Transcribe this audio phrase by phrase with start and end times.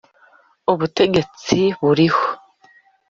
[0.71, 2.25] ubutegetsi buriho